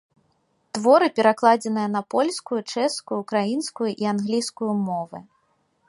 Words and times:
Творы 0.77 1.07
перакладзеныя 1.19 1.89
на 1.97 2.01
польскую, 2.13 2.59
чэшскую, 2.71 3.17
украінскую 3.27 3.91
і 4.01 4.11
англійскую 4.15 4.71
мовы. 4.89 5.17